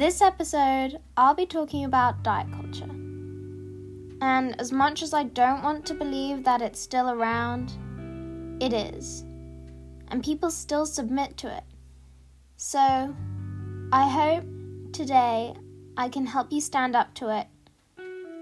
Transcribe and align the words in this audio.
This 0.00 0.22
episode, 0.22 0.98
I'll 1.18 1.34
be 1.34 1.44
talking 1.44 1.84
about 1.84 2.22
diet 2.22 2.50
culture. 2.52 2.88
And 4.22 4.58
as 4.58 4.72
much 4.72 5.02
as 5.02 5.12
I 5.12 5.24
don't 5.24 5.62
want 5.62 5.84
to 5.84 5.94
believe 5.94 6.42
that 6.44 6.62
it's 6.62 6.80
still 6.80 7.10
around, 7.10 7.70
it 8.62 8.72
is. 8.72 9.26
And 10.08 10.24
people 10.24 10.50
still 10.50 10.86
submit 10.86 11.36
to 11.36 11.54
it. 11.54 11.64
So, 12.56 13.14
I 13.92 14.08
hope 14.08 14.44
today 14.94 15.52
I 15.98 16.08
can 16.08 16.24
help 16.24 16.50
you 16.50 16.62
stand 16.62 16.96
up 16.96 17.12
to 17.16 17.38
it 17.38 17.46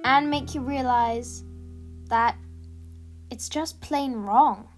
and 0.05 0.31
make 0.31 0.55
you 0.55 0.61
realize 0.61 1.43
that 2.09 2.37
it's 3.33 3.49
just 3.49 3.81
plain 3.81 4.15
wrong. 4.15 4.69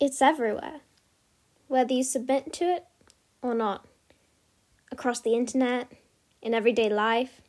It's 0.00 0.22
everywhere, 0.22 0.82
whether 1.66 1.92
you 1.92 2.04
submit 2.04 2.52
to 2.54 2.64
it 2.66 2.84
or 3.42 3.52
not, 3.52 3.84
across 4.92 5.20
the 5.20 5.34
internet, 5.34 5.90
in 6.40 6.54
everyday 6.54 6.88
life. 6.88 7.40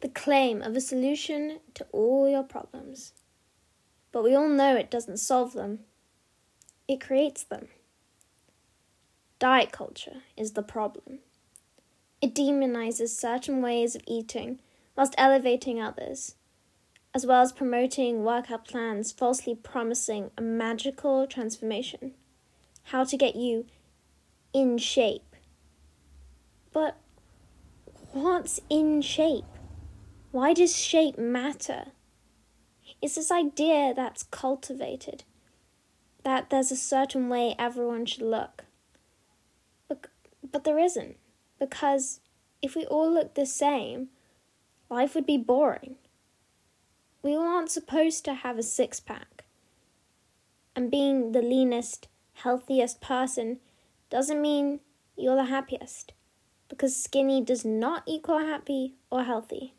The 0.00 0.08
claim 0.08 0.62
of 0.62 0.76
a 0.76 0.80
solution 0.80 1.58
to 1.74 1.84
all 1.90 2.28
your 2.28 2.44
problems. 2.44 3.14
But 4.12 4.22
we 4.22 4.34
all 4.34 4.48
know 4.48 4.76
it 4.76 4.92
doesn't 4.92 5.16
solve 5.16 5.52
them, 5.52 5.80
it 6.86 7.00
creates 7.00 7.42
them. 7.42 7.66
Diet 9.40 9.72
culture 9.72 10.22
is 10.36 10.52
the 10.52 10.62
problem. 10.62 11.18
It 12.22 12.32
demonizes 12.32 13.08
certain 13.08 13.60
ways 13.60 13.96
of 13.96 14.02
eating 14.06 14.60
whilst 14.94 15.14
elevating 15.18 15.80
others 15.80 16.36
as 17.14 17.26
well 17.26 17.42
as 17.42 17.52
promoting 17.52 18.22
workout 18.22 18.66
plans 18.66 19.10
falsely 19.10 19.54
promising 19.54 20.30
a 20.38 20.42
magical 20.42 21.26
transformation. 21.26 22.12
How 22.84 23.04
to 23.04 23.16
get 23.16 23.34
you 23.36 23.66
in 24.52 24.78
shape. 24.78 25.36
But 26.72 26.96
what's 28.12 28.60
in 28.68 29.02
shape? 29.02 29.44
Why 30.30 30.54
does 30.54 30.76
shape 30.76 31.18
matter? 31.18 31.86
It's 33.02 33.16
this 33.16 33.32
idea 33.32 33.92
that's 33.94 34.24
cultivated 34.24 35.24
that 36.22 36.50
there's 36.50 36.70
a 36.70 36.76
certain 36.76 37.28
way 37.28 37.54
everyone 37.58 38.06
should 38.06 38.22
look. 38.22 38.64
But, 39.88 40.06
but 40.48 40.64
there 40.64 40.78
isn't, 40.78 41.16
because 41.58 42.20
if 42.62 42.76
we 42.76 42.84
all 42.86 43.12
looked 43.12 43.34
the 43.34 43.46
same, 43.46 44.08
life 44.90 45.14
would 45.14 45.26
be 45.26 45.38
boring 45.38 45.96
we 47.22 47.36
aren't 47.36 47.70
supposed 47.70 48.24
to 48.24 48.34
have 48.34 48.58
a 48.58 48.62
six 48.62 49.00
pack. 49.00 49.44
And 50.74 50.90
being 50.90 51.32
the 51.32 51.42
leanest, 51.42 52.08
healthiest 52.34 53.00
person 53.00 53.58
doesn't 54.08 54.40
mean 54.40 54.80
you're 55.16 55.36
the 55.36 55.44
happiest, 55.44 56.12
because 56.68 56.96
skinny 56.96 57.42
does 57.42 57.64
not 57.64 58.02
equal 58.06 58.38
happy 58.38 58.94
or 59.10 59.24
healthy. 59.24 59.74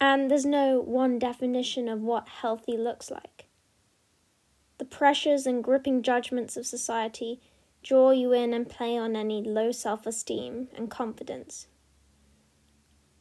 And 0.00 0.28
there's 0.28 0.44
no 0.44 0.80
one 0.80 1.20
definition 1.20 1.88
of 1.88 2.00
what 2.00 2.26
healthy 2.26 2.76
looks 2.76 3.10
like. 3.10 3.46
The 4.78 4.84
pressures 4.84 5.46
and 5.46 5.62
gripping 5.62 6.02
judgments 6.02 6.56
of 6.56 6.66
society 6.66 7.40
draw 7.84 8.10
you 8.10 8.32
in 8.32 8.52
and 8.52 8.68
play 8.68 8.96
on 8.96 9.14
any 9.14 9.40
low 9.40 9.70
self 9.70 10.06
esteem 10.06 10.68
and 10.76 10.90
confidence. 10.90 11.68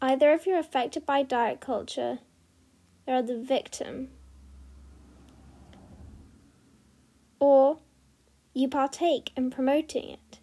Either 0.01 0.31
if 0.31 0.47
you're 0.47 0.57
affected 0.57 1.05
by 1.05 1.21
diet 1.21 1.59
culture, 1.59 2.19
you're 3.07 3.21
the 3.21 3.37
victim, 3.37 4.09
or 7.39 7.77
you 8.53 8.67
partake 8.67 9.31
in 9.35 9.51
promoting 9.51 10.09
it. 10.09 10.39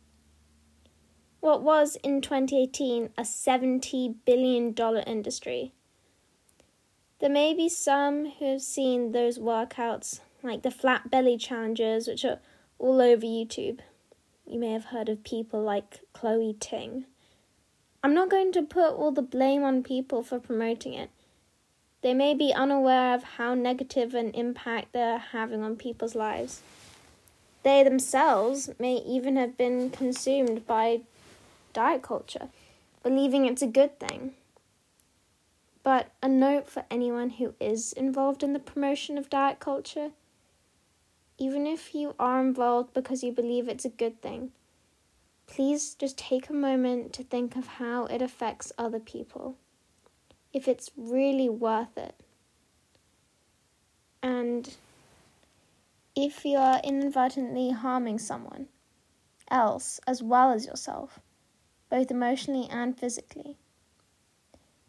What 1.40 1.62
was 1.62 1.96
in 2.02 2.20
2018 2.20 3.10
a 3.16 3.22
$70 3.22 4.14
billion 4.24 4.74
industry. 5.06 5.72
There 7.20 7.30
may 7.30 7.52
be 7.52 7.68
some 7.68 8.30
who 8.38 8.52
have 8.52 8.62
seen 8.62 9.10
those 9.10 9.38
workouts, 9.38 10.20
like 10.42 10.62
the 10.62 10.70
flat 10.70 11.10
belly 11.10 11.36
challenges, 11.36 12.06
which 12.06 12.24
are 12.24 12.38
all 12.78 13.00
over 13.00 13.26
YouTube. 13.26 13.80
You 14.46 14.58
may 14.60 14.72
have 14.72 14.86
heard 14.86 15.08
of 15.08 15.24
people 15.24 15.62
like 15.62 16.00
Chloe 16.12 16.56
Ting. 16.58 17.06
I'm 18.02 18.14
not 18.14 18.30
going 18.30 18.52
to 18.52 18.62
put 18.62 18.94
all 18.94 19.10
the 19.10 19.22
blame 19.22 19.64
on 19.64 19.82
people 19.82 20.22
for 20.22 20.38
promoting 20.38 20.94
it. 20.94 21.10
They 22.02 22.14
may 22.14 22.34
be 22.34 22.52
unaware 22.52 23.14
of 23.14 23.22
how 23.22 23.54
negative 23.54 24.14
an 24.14 24.30
impact 24.30 24.92
they're 24.92 25.18
having 25.18 25.62
on 25.62 25.76
people's 25.76 26.14
lives. 26.14 26.62
They 27.64 27.82
themselves 27.82 28.70
may 28.78 28.96
even 28.96 29.36
have 29.36 29.56
been 29.56 29.90
consumed 29.90 30.66
by 30.66 31.00
diet 31.72 32.02
culture, 32.02 32.48
believing 33.02 33.46
it's 33.46 33.62
a 33.62 33.66
good 33.66 33.98
thing. 33.98 34.34
But 35.82 36.12
a 36.22 36.28
note 36.28 36.68
for 36.68 36.84
anyone 36.90 37.30
who 37.30 37.54
is 37.60 37.92
involved 37.92 38.42
in 38.42 38.52
the 38.52 38.58
promotion 38.58 39.18
of 39.18 39.30
diet 39.30 39.58
culture 39.58 40.10
even 41.38 41.66
if 41.66 41.94
you 41.94 42.14
are 42.18 42.40
involved 42.40 42.92
because 42.92 43.22
you 43.22 43.30
believe 43.32 43.68
it's 43.68 43.84
a 43.84 43.90
good 43.90 44.20
thing, 44.20 44.50
please 45.48 45.94
just 45.94 46.16
take 46.16 46.48
a 46.48 46.52
moment 46.52 47.12
to 47.14 47.24
think 47.24 47.56
of 47.56 47.66
how 47.66 48.04
it 48.06 48.22
affects 48.22 48.70
other 48.78 49.00
people, 49.00 49.56
if 50.52 50.68
it's 50.68 50.90
really 50.96 51.48
worth 51.48 51.96
it. 51.96 52.14
And 54.22 54.76
if 56.14 56.44
you 56.44 56.58
are 56.58 56.80
inadvertently 56.84 57.70
harming 57.70 58.18
someone 58.18 58.68
else 59.50 59.98
as 60.06 60.22
well 60.22 60.52
as 60.52 60.66
yourself, 60.66 61.18
both 61.90 62.10
emotionally 62.10 62.68
and 62.70 62.98
physically. 62.98 63.56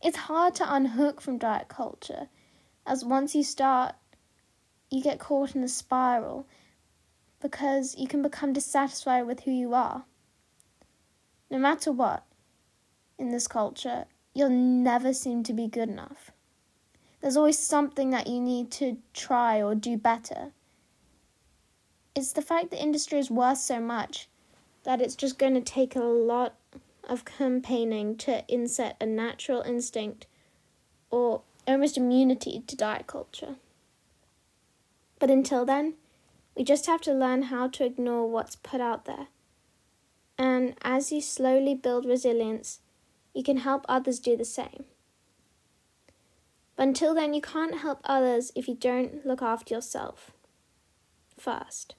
It's 0.03 0.17
hard 0.17 0.55
to 0.55 0.73
unhook 0.73 1.21
from 1.21 1.37
diet 1.37 1.69
culture, 1.69 2.27
as 2.85 3.05
once 3.05 3.33
you 3.33 3.43
start, 3.43 3.95
you 4.91 5.01
get 5.01 5.19
caught 5.19 5.55
in 5.55 5.63
a 5.63 5.69
spiral 5.69 6.45
because 7.41 7.95
you 7.97 8.07
can 8.07 8.21
become 8.21 8.51
dissatisfied 8.51 9.25
with 9.25 9.41
who 9.41 9.51
you 9.51 9.73
are 9.73 10.03
no 11.49 11.57
matter 11.57 11.91
what, 11.91 12.23
in 13.17 13.29
this 13.29 13.47
culture, 13.47 14.05
you'll 14.33 14.49
never 14.49 15.13
seem 15.13 15.43
to 15.43 15.53
be 15.53 15.67
good 15.67 15.89
enough. 15.89 16.31
There's 17.21 17.37
always 17.37 17.59
something 17.59 18.11
that 18.11 18.27
you 18.27 18.39
need 18.39 18.71
to 18.71 18.97
try 19.13 19.61
or 19.61 19.75
do 19.75 19.97
better. 19.97 20.51
It's 22.15 22.31
the 22.31 22.41
fact 22.41 22.71
the 22.71 22.81
industry 22.81 23.19
is 23.19 23.29
worth 23.29 23.57
so 23.57 23.79
much 23.79 24.29
that 24.83 25.01
it's 25.01 25.15
just 25.15 25.37
going 25.37 25.53
to 25.55 25.61
take 25.61 25.95
a 25.95 25.99
lot 25.99 26.55
of 27.03 27.25
campaigning 27.25 28.15
to 28.17 28.45
inset 28.47 28.95
a 29.01 29.05
natural 29.05 29.61
instinct 29.61 30.27
or 31.09 31.41
almost 31.67 31.97
immunity 31.97 32.63
to 32.67 32.75
diet 32.75 33.07
culture. 33.07 33.55
But 35.19 35.29
until 35.29 35.65
then, 35.65 35.95
we 36.55 36.63
just 36.63 36.85
have 36.85 37.01
to 37.01 37.13
learn 37.13 37.43
how 37.43 37.67
to 37.67 37.85
ignore 37.85 38.29
what's 38.29 38.55
put 38.55 38.79
out 38.79 39.05
there 39.05 39.27
and 40.39 40.73
as 40.81 41.11
you 41.11 41.19
slowly 41.19 41.75
build 41.75 42.05
resilience, 42.05 42.79
you 43.33 43.43
can 43.43 43.57
help 43.57 43.85
others 43.89 44.19
do 44.19 44.37
the 44.37 44.45
same. 44.45 44.85
But 46.77 46.87
until 46.87 47.13
then, 47.13 47.33
you 47.33 47.41
can't 47.41 47.79
help 47.79 47.99
others 48.05 48.53
if 48.55 48.69
you 48.69 48.73
don't 48.73 49.25
look 49.25 49.41
after 49.41 49.75
yourself 49.75 50.31
first. 51.37 51.95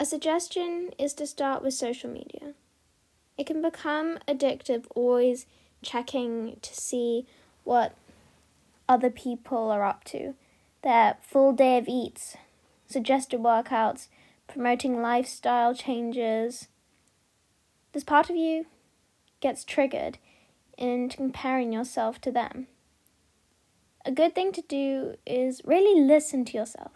A 0.00 0.06
suggestion 0.06 0.90
is 0.98 1.12
to 1.14 1.26
start 1.26 1.62
with 1.62 1.74
social 1.74 2.10
media. 2.10 2.54
It 3.36 3.46
can 3.46 3.60
become 3.60 4.18
addictive, 4.26 4.86
always 4.94 5.44
checking 5.82 6.56
to 6.62 6.74
see 6.74 7.26
what 7.64 7.94
other 8.88 9.10
people 9.10 9.70
are 9.70 9.84
up 9.84 10.04
to, 10.04 10.34
their 10.82 11.18
full 11.20 11.52
day 11.52 11.76
of 11.76 11.86
eats, 11.86 12.36
suggested 12.86 13.40
workouts, 13.40 14.08
promoting 14.46 15.00
lifestyle 15.00 15.74
changes, 15.74 16.68
this 17.92 18.04
part 18.04 18.30
of 18.30 18.36
you 18.36 18.66
gets 19.40 19.64
triggered 19.64 20.18
into 20.78 21.16
comparing 21.16 21.72
yourself 21.72 22.20
to 22.20 22.30
them. 22.30 22.66
A 24.04 24.12
good 24.12 24.34
thing 24.34 24.52
to 24.52 24.62
do 24.62 25.16
is 25.26 25.62
really 25.64 26.00
listen 26.00 26.44
to 26.44 26.56
yourself. 26.56 26.92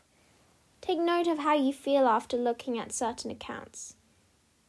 Take 0.81 0.99
note 0.99 1.26
of 1.26 1.38
how 1.38 1.55
you 1.55 1.73
feel 1.73 2.06
after 2.06 2.37
looking 2.37 2.79
at 2.79 2.93
certain 2.93 3.31
accounts. 3.31 3.97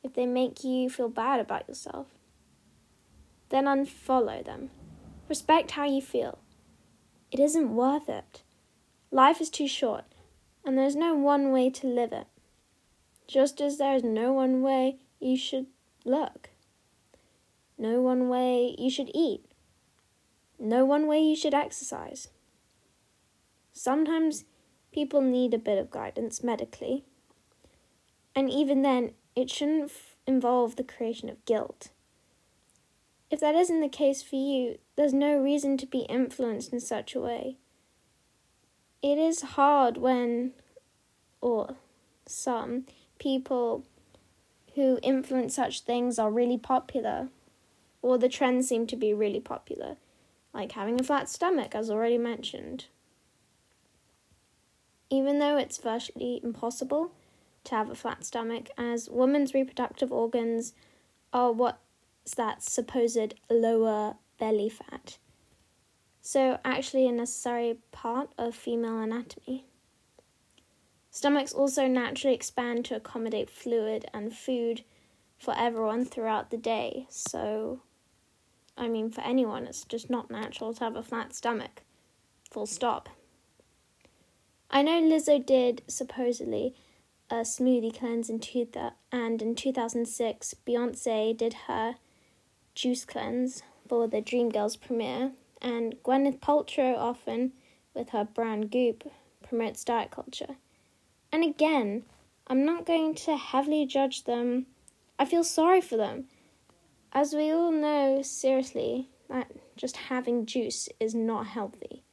If 0.04 0.14
they 0.14 0.26
make 0.26 0.64
you 0.64 0.90
feel 0.90 1.10
bad 1.10 1.40
about 1.40 1.68
yourself, 1.68 2.08
then 3.50 3.66
unfollow 3.66 4.44
them. 4.44 4.72
Respect 5.30 5.72
how 5.72 5.86
you 5.86 6.02
feel. 6.02 6.40
It 7.32 7.40
isn't 7.40 7.76
worth 7.76 8.10
it. 8.10 8.42
Life 9.12 9.40
is 9.40 9.50
too 9.50 9.68
short, 9.68 10.06
and 10.66 10.78
there's 10.78 10.96
no 10.96 11.14
one 11.14 11.52
way 11.52 11.70
to 11.70 11.88
live 11.88 12.12
it 12.12 12.28
just 13.32 13.62
as 13.62 13.78
there 13.78 13.96
is 13.96 14.04
no 14.04 14.34
one 14.34 14.62
way 14.62 14.98
you 15.22 15.38
should 15.38 15.68
look, 16.04 16.50
no 17.78 18.02
one 18.02 18.28
way 18.28 18.76
you 18.78 18.90
should 18.90 19.10
eat, 19.14 19.46
no 20.60 20.84
one 20.84 21.08
way 21.08 21.22
you 21.22 21.36
should 21.36 21.54
exercise. 21.54 22.28
Sometimes 23.72 24.44
people 24.92 25.22
need 25.22 25.54
a 25.54 25.58
bit 25.58 25.78
of 25.78 25.90
guidance 25.90 26.44
medically, 26.44 27.06
and 28.36 28.50
even 28.50 28.82
then, 28.82 29.12
it 29.34 29.50
shouldn't 29.50 29.86
f- 29.86 30.18
involve 30.28 30.76
the 30.76 30.84
creation 30.84 31.30
of 31.30 31.46
guilt. 31.46 31.90
If 33.30 33.40
that 33.40 33.56
isn't 33.56 33.80
the 33.80 33.88
case 33.88 34.22
for 34.22 34.36
you, 34.36 34.78
there's 34.98 35.14
no 35.14 35.38
reason 35.38 35.78
to 35.78 35.86
be 35.86 36.00
influenced 36.00 36.74
in 36.74 36.82
such 36.82 37.16
a 37.16 37.22
way. 37.22 37.56
It 39.02 39.18
is 39.18 39.42
hard 39.42 39.96
when, 39.96 40.52
or 41.40 41.76
some, 42.26 42.86
people 43.22 43.86
who 44.74 44.98
influence 45.04 45.54
such 45.54 45.82
things 45.82 46.18
are 46.18 46.32
really 46.32 46.58
popular, 46.58 47.30
or 48.02 48.18
the 48.18 48.28
trends 48.28 48.68
seem 48.68 48.88
to 48.88 48.96
be 48.96 49.14
really 49.14 49.40
popular, 49.40 49.96
like 50.56 50.72
having 50.72 51.00
a 51.00 51.04
flat 51.04 51.30
stomach, 51.30 51.76
as 51.76 51.92
already 51.92 52.18
mentioned. 52.18 52.86
Even 55.12 55.38
though 55.38 55.56
it's 55.56 55.78
virtually 55.78 56.42
impossible 56.44 57.12
to 57.64 57.76
have 57.76 57.92
a 57.92 57.96
flat 57.96 58.26
stomach, 58.26 58.70
as 58.76 59.08
women's 59.08 59.54
reproductive 59.54 60.12
organs 60.12 60.74
are 61.32 61.52
what 61.52 61.80
that 62.36 62.64
supposed 62.64 63.36
lower 63.52 64.16
belly 64.40 64.70
fat. 64.70 65.20
So, 66.22 66.58
actually, 66.66 67.08
a 67.08 67.12
necessary 67.12 67.78
part 67.92 68.32
of 68.40 68.56
female 68.56 68.98
anatomy. 68.98 69.66
Stomachs 71.14 71.52
also 71.52 71.88
naturally 71.88 72.34
expand 72.34 72.86
to 72.86 72.96
accommodate 72.96 73.50
fluid 73.50 74.06
and 74.14 74.34
food 74.34 74.84
for 75.38 75.54
everyone 75.58 76.06
throughout 76.06 76.52
the 76.52 76.58
day. 76.58 77.06
So, 77.10 77.82
I 78.78 78.88
mean, 78.88 79.12
for 79.12 79.20
anyone, 79.22 79.68
it's 79.68 79.84
just 79.84 80.10
not 80.10 80.32
natural 80.32 80.74
to 80.74 80.84
have 80.86 80.96
a 80.96 81.04
flat 81.04 81.36
stomach. 81.36 81.84
Full 82.50 82.66
stop. 82.66 83.10
I 84.70 84.82
know 84.82 85.02
Lizzo 85.02 85.46
did 85.46 85.82
supposedly 85.88 86.76
a 87.30 87.42
smoothie 87.42 87.98
cleanse 87.98 88.30
in 88.30 88.40
two 88.40 88.66
th- 88.66 88.94
and 89.12 89.42
in 89.42 89.54
2006 89.56 90.56
Beyonce 90.66 91.36
did 91.36 91.54
her 91.68 91.96
Juice 92.74 93.04
Cleanse 93.04 93.64
for 93.88 94.08
the 94.08 94.22
Dreamgirls 94.22 94.80
premiere, 94.80 95.34
and 95.62 96.02
Gwyneth 96.04 96.40
Paltrow 96.40 96.98
often, 96.98 97.52
with 97.94 98.10
her 98.12 98.24
brand 98.24 98.72
Goop, 98.72 99.12
promotes 99.44 99.84
diet 99.84 100.10
culture. 100.10 100.56
And 101.32 101.44
again, 101.44 102.04
I'm 102.48 102.66
not 102.66 102.86
going 102.86 103.16
to 103.16 103.38
heavily 103.38 103.86
judge 103.86 104.26
them. 104.26 104.66
I 105.18 105.26
feel 105.26 105.44
sorry 105.44 105.82
for 105.82 105.96
them. 105.98 106.26
As 107.14 107.34
we 107.34 107.52
all 107.52 107.72
know, 107.72 108.22
seriously, 108.22 109.10
that 109.30 109.52
just 109.78 109.98
having 109.98 110.46
juice 110.46 110.90
is 111.00 111.16
not 111.16 111.48
healthy. 111.48 112.04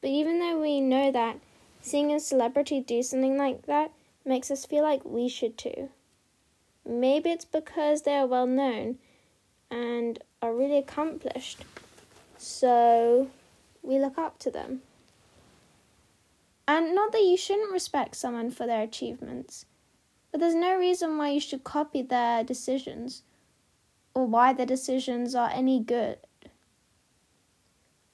But 0.00 0.10
even 0.10 0.38
though 0.38 0.60
we 0.60 0.80
know 0.80 1.10
that, 1.12 1.38
seeing 1.80 2.12
a 2.12 2.20
celebrity 2.20 2.80
do 2.80 3.02
something 3.02 3.36
like 3.36 3.66
that 3.66 3.92
makes 4.24 4.50
us 4.50 4.66
feel 4.66 4.82
like 4.82 5.04
we 5.04 5.28
should 5.28 5.56
too. 5.56 5.90
Maybe 6.84 7.30
it's 7.30 7.44
because 7.44 8.02
they 8.02 8.14
are 8.14 8.26
well 8.26 8.46
known 8.46 8.98
and 9.70 10.18
are 10.40 10.54
really 10.54 10.78
accomplished. 10.78 11.64
So 12.36 13.30
we 13.82 13.98
look 13.98 14.18
up 14.18 14.38
to 14.40 14.50
them. 14.50 14.82
And 16.68 16.94
not 16.94 17.12
that 17.12 17.22
you 17.22 17.38
shouldn't 17.38 17.72
respect 17.72 18.14
someone 18.14 18.50
for 18.50 18.66
their 18.66 18.82
achievements, 18.82 19.64
but 20.30 20.38
there's 20.38 20.54
no 20.54 20.76
reason 20.76 21.16
why 21.16 21.30
you 21.30 21.40
should 21.40 21.64
copy 21.64 22.02
their 22.02 22.44
decisions 22.44 23.22
or 24.12 24.26
why 24.26 24.52
their 24.52 24.66
decisions 24.66 25.34
are 25.34 25.48
any 25.50 25.80
good. 25.80 26.18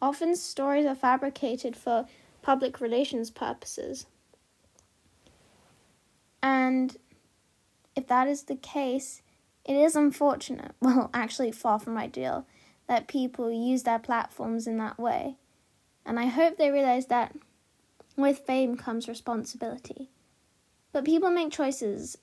Often 0.01 0.37
stories 0.37 0.87
are 0.87 0.95
fabricated 0.95 1.75
for 1.75 2.06
public 2.43 2.81
relations 2.81 3.29
purposes. 3.29 4.06
And 6.41 6.97
if 7.97 8.06
that 8.06 8.29
is 8.29 8.45
the 8.45 8.55
case, 8.55 9.23
it 9.65 9.75
is 9.75 9.97
unfortunate, 9.97 10.77
well, 10.81 11.11
actually, 11.12 11.51
far 11.51 11.81
from 11.81 11.99
ideal, 11.99 12.47
that 12.87 13.09
people 13.09 13.51
use 13.51 13.83
their 13.83 13.99
platforms 13.99 14.69
in 14.69 14.79
that 14.79 14.99
way. 14.99 15.39
And 16.06 16.21
I 16.21 16.27
hope 16.27 16.56
they 16.56 16.71
realize 16.71 17.06
that 17.06 17.35
with 18.17 18.41
fame 18.41 18.77
comes 18.77 19.09
responsibility. 19.09 20.11
But 20.93 21.05
people 21.05 21.31
make 21.31 21.53
choices, 21.53 22.19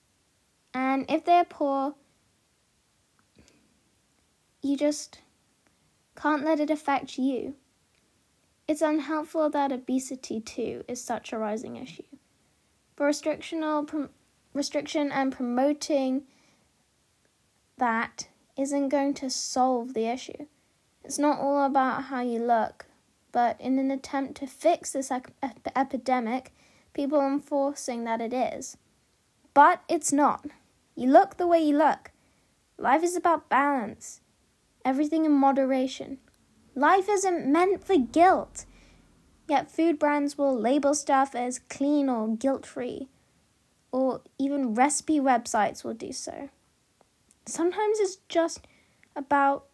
and 0.74 1.06
if 1.10 1.26
they're 1.26 1.44
poor, 1.44 1.96
you 4.62 4.78
just 4.78 5.20
can't 6.16 6.46
let 6.46 6.60
it 6.60 6.70
affect 6.70 7.18
you. 7.18 7.56
It's 8.68 8.82
unhelpful 8.82 9.50
that 9.50 9.72
obesity, 9.72 10.40
too, 10.40 10.84
is 10.88 11.04
such 11.04 11.34
a 11.34 11.38
rising 11.38 11.76
issue. 11.76 12.04
Restrictional 12.98 13.86
prom- 13.86 14.12
restriction 14.54 15.12
and 15.12 15.34
promoting 15.34 16.24
that 17.78 18.28
isn't 18.58 18.90
going 18.90 19.14
to 19.16 19.30
solve 19.30 19.94
the 19.94 20.06
issue. 20.06 20.46
It's 21.04 21.18
not 21.18 21.40
all 21.40 21.66
about 21.66 22.04
how 22.06 22.22
you 22.22 22.40
look, 22.40 22.86
but 23.32 23.60
in 23.60 23.80
an 23.80 23.92
attempt 23.92 24.36
to 24.36 24.48
fix 24.48 24.92
this 24.92 25.12
ep- 25.12 25.32
epidemic, 25.76 26.54
people 26.94 27.20
are 27.20 27.32
enforcing 27.32 28.04
that 28.04 28.22
it 28.22 28.34
is. 28.34 28.78
But 29.54 29.82
it's 29.90 30.12
not. 30.12 30.46
You 30.96 31.10
look 31.10 31.38
the 31.38 31.48
way 31.48 31.60
you 31.60 31.78
look. 31.78 32.12
Life 32.78 33.04
is 33.04 33.16
about 33.16 33.50
balance, 33.50 34.22
everything 34.84 35.26
in 35.26 35.32
moderation. 35.32 36.18
Life 36.76 37.08
isn't 37.10 37.52
meant 37.52 37.84
for 37.84 37.98
guilt. 37.98 38.66
Yet 39.48 39.70
food 39.70 40.00
brands 40.00 40.38
will 40.38 40.58
label 40.58 40.94
stuff 40.94 41.36
as 41.36 41.60
clean 41.70 42.08
or 42.10 42.36
guilt 42.36 42.66
free, 42.66 43.10
or 43.92 44.22
even 44.38 44.74
recipe 44.74 45.20
websites 45.20 45.84
will 45.84 45.94
do 45.94 46.14
so. 46.14 46.50
Sometimes 47.46 48.00
it's 48.00 48.18
just 48.30 48.66
about 49.16 49.66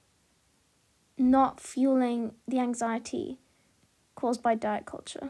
not 1.18 1.60
fueling 1.60 2.34
the 2.48 2.60
anxiety 2.60 3.40
caused 4.18 4.42
by 4.44 4.56
diet 4.56 4.86
culture. 4.86 5.30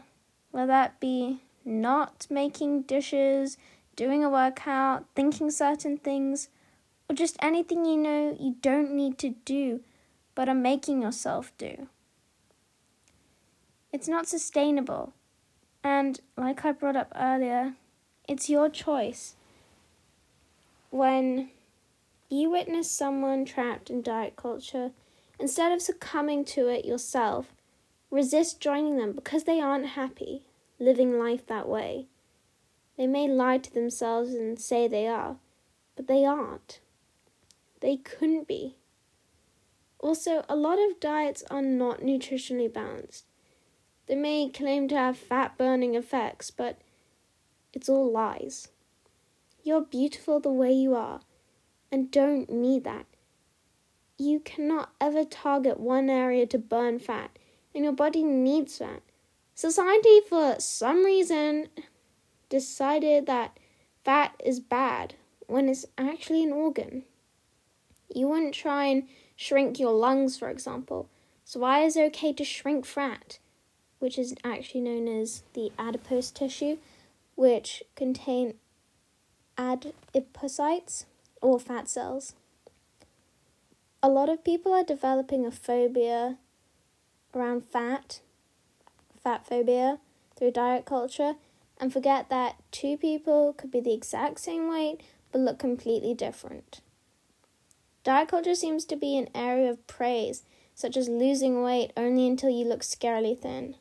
Whether 0.50 0.66
that 0.68 0.98
be 0.98 1.42
not 1.64 2.26
making 2.30 2.82
dishes, 2.82 3.58
doing 3.94 4.24
a 4.24 4.30
workout, 4.30 5.04
thinking 5.14 5.50
certain 5.50 5.98
things, 5.98 6.48
or 7.08 7.14
just 7.14 7.36
anything 7.40 7.84
you 7.84 7.96
know 7.96 8.36
you 8.40 8.56
don't 8.62 8.92
need 8.92 9.18
to 9.18 9.34
do 9.44 9.80
but 10.34 10.48
are 10.48 10.54
making 10.54 11.02
yourself 11.02 11.52
do. 11.58 11.88
It's 13.92 14.08
not 14.08 14.28
sustainable. 14.28 15.12
And 15.82 16.20
like 16.36 16.64
I 16.64 16.72
brought 16.72 16.96
up 16.96 17.12
earlier, 17.16 17.74
it's 18.28 18.48
your 18.48 18.68
choice. 18.68 19.34
When 20.90 21.50
you 22.30 22.50
witness 22.50 22.90
someone 22.90 23.44
trapped 23.44 23.90
in 23.90 24.00
diet 24.00 24.36
culture, 24.36 24.92
instead 25.38 25.72
of 25.72 25.82
succumbing 25.82 26.44
to 26.46 26.68
it 26.68 26.84
yourself, 26.84 27.52
resist 28.10 28.60
joining 28.60 28.96
them 28.96 29.12
because 29.12 29.44
they 29.44 29.60
aren't 29.60 29.88
happy 29.88 30.42
living 30.78 31.18
life 31.18 31.46
that 31.46 31.68
way. 31.68 32.06
They 32.96 33.06
may 33.06 33.28
lie 33.28 33.58
to 33.58 33.72
themselves 33.72 34.34
and 34.34 34.58
say 34.58 34.88
they 34.88 35.06
are, 35.06 35.36
but 35.96 36.06
they 36.06 36.24
aren't. 36.24 36.80
They 37.80 37.96
couldn't 37.96 38.48
be. 38.48 38.76
Also, 40.00 40.44
a 40.48 40.56
lot 40.56 40.78
of 40.78 41.00
diets 41.00 41.42
are 41.50 41.62
not 41.62 42.00
nutritionally 42.00 42.72
balanced. 42.72 43.24
They 44.06 44.14
may 44.14 44.48
claim 44.48 44.88
to 44.88 44.94
have 44.96 45.18
fat 45.18 45.58
burning 45.58 45.94
effects, 45.94 46.50
but 46.50 46.78
it's 47.72 47.88
all 47.88 48.10
lies. 48.10 48.68
You're 49.62 49.82
beautiful 49.82 50.40
the 50.40 50.52
way 50.52 50.72
you 50.72 50.94
are 50.94 51.20
and 51.90 52.10
don't 52.10 52.50
need 52.50 52.84
that. 52.84 53.06
You 54.16 54.40
cannot 54.40 54.90
ever 55.00 55.24
target 55.24 55.78
one 55.78 56.10
area 56.10 56.46
to 56.46 56.58
burn 56.58 56.98
fat, 56.98 57.38
and 57.74 57.84
your 57.84 57.92
body 57.92 58.22
needs 58.22 58.78
fat. 58.78 59.02
Society, 59.54 60.20
for 60.28 60.56
some 60.58 61.04
reason, 61.04 61.68
decided 62.48 63.26
that 63.26 63.58
fat 64.04 64.34
is 64.44 64.60
bad 64.60 65.14
when 65.46 65.68
it's 65.68 65.86
actually 65.96 66.44
an 66.44 66.52
organ. 66.52 67.04
You 68.14 68.28
wouldn't 68.28 68.54
try 68.54 68.86
and 68.86 69.08
shrink 69.36 69.78
your 69.78 69.92
lungs, 69.92 70.38
for 70.38 70.48
example. 70.48 71.08
So, 71.44 71.60
why 71.60 71.84
is 71.84 71.96
it 71.96 72.04
okay 72.06 72.32
to 72.34 72.44
shrink 72.44 72.86
fat, 72.86 73.38
which 73.98 74.18
is 74.18 74.34
actually 74.44 74.82
known 74.82 75.08
as 75.08 75.42
the 75.54 75.72
adipose 75.78 76.30
tissue, 76.30 76.78
which 77.36 77.82
contain 77.96 78.54
adipocytes? 79.56 81.04
or 81.40 81.58
fat 81.58 81.88
cells. 81.88 82.34
A 84.02 84.08
lot 84.08 84.28
of 84.28 84.44
people 84.44 84.72
are 84.72 84.84
developing 84.84 85.44
a 85.44 85.50
phobia 85.50 86.38
around 87.34 87.64
fat, 87.64 88.20
fat 89.22 89.46
phobia, 89.46 89.98
through 90.36 90.52
diet 90.52 90.84
culture, 90.84 91.34
and 91.80 91.92
forget 91.92 92.28
that 92.30 92.56
two 92.70 92.96
people 92.96 93.52
could 93.52 93.70
be 93.70 93.80
the 93.80 93.92
exact 93.92 94.40
same 94.40 94.68
weight 94.68 95.00
but 95.32 95.40
look 95.40 95.58
completely 95.58 96.14
different. 96.14 96.80
Diet 98.04 98.28
culture 98.28 98.54
seems 98.54 98.84
to 98.86 98.96
be 98.96 99.18
an 99.18 99.28
area 99.34 99.70
of 99.70 99.86
praise, 99.86 100.44
such 100.74 100.96
as 100.96 101.08
losing 101.08 101.62
weight 101.62 101.92
only 101.96 102.26
until 102.26 102.50
you 102.50 102.64
look 102.64 102.80
scarily 102.80 103.38
thin. 103.38 103.74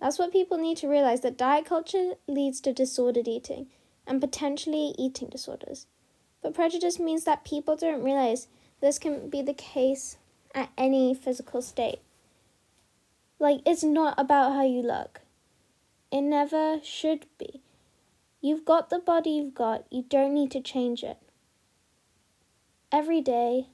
That's 0.00 0.18
what 0.18 0.32
people 0.32 0.58
need 0.58 0.76
to 0.78 0.88
realize 0.88 1.20
that 1.20 1.36
diet 1.36 1.66
culture 1.66 2.14
leads 2.26 2.60
to 2.62 2.72
disordered 2.72 3.28
eating 3.28 3.66
and 4.06 4.20
potentially 4.20 4.94
eating 4.98 5.28
disorders. 5.28 5.86
But 6.42 6.54
prejudice 6.54 6.98
means 6.98 7.24
that 7.24 7.44
people 7.44 7.76
don't 7.76 8.02
realize 8.02 8.48
this 8.80 8.98
can 8.98 9.28
be 9.28 9.42
the 9.42 9.54
case 9.54 10.16
at 10.54 10.70
any 10.78 11.14
physical 11.14 11.60
state. 11.62 12.00
Like, 13.38 13.60
it's 13.64 13.84
not 13.84 14.14
about 14.18 14.52
how 14.52 14.64
you 14.64 14.82
look, 14.82 15.20
it 16.10 16.22
never 16.22 16.80
should 16.82 17.26
be. 17.38 17.60
You've 18.40 18.64
got 18.64 18.90
the 18.90 18.98
body 18.98 19.30
you've 19.30 19.54
got, 19.54 19.84
you 19.90 20.04
don't 20.08 20.34
need 20.34 20.50
to 20.52 20.60
change 20.60 21.02
it. 21.02 21.18
Every 22.90 23.20
day, 23.20 23.68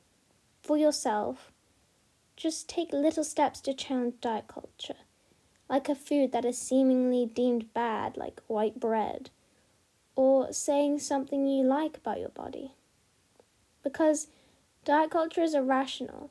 for 0.62 0.76
yourself, 0.76 1.52
just 2.36 2.68
take 2.68 2.92
little 2.92 3.24
steps 3.24 3.60
to 3.62 3.74
challenge 3.74 4.14
diet 4.20 4.48
culture 4.48 4.96
like 5.68 5.88
a 5.88 5.94
food 5.94 6.32
that 6.32 6.44
is 6.44 6.58
seemingly 6.58 7.26
deemed 7.26 7.72
bad, 7.72 8.16
like 8.16 8.40
white 8.46 8.78
bread, 8.78 9.30
or 10.14 10.52
saying 10.52 10.98
something 10.98 11.46
you 11.46 11.64
like 11.64 11.96
about 11.96 12.20
your 12.20 12.28
body. 12.28 12.72
Because 13.82 14.28
diet 14.84 15.10
culture 15.10 15.42
is 15.42 15.54
irrational, 15.54 16.30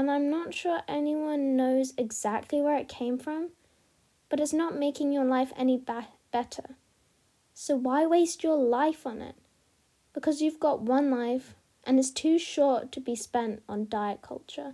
and 0.00 0.10
I'm 0.10 0.30
not 0.30 0.54
sure 0.54 0.80
anyone 0.88 1.56
knows 1.56 1.92
exactly 1.98 2.62
where 2.62 2.78
it 2.78 2.88
came 2.88 3.18
from, 3.18 3.50
but 4.30 4.40
it's 4.40 4.54
not 4.54 4.74
making 4.74 5.12
your 5.12 5.26
life 5.26 5.52
any 5.58 5.76
ba- 5.76 6.08
better. 6.32 6.76
So 7.52 7.76
why 7.76 8.06
waste 8.06 8.42
your 8.42 8.56
life 8.56 9.06
on 9.06 9.20
it? 9.20 9.34
Because 10.14 10.40
you've 10.40 10.58
got 10.58 10.80
one 10.80 11.10
life 11.10 11.54
and 11.84 11.98
it's 11.98 12.10
too 12.10 12.38
short 12.38 12.92
to 12.92 13.00
be 13.00 13.14
spent 13.14 13.62
on 13.68 13.88
diet 13.90 14.22
culture. 14.22 14.72